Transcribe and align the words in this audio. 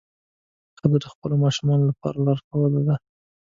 ښځه 0.79 0.97
د 1.03 1.05
خپلو 1.13 1.35
ماشومانو 1.43 1.89
لپاره 1.91 2.17
لارښوده 2.25 2.81
ده. 2.87 2.95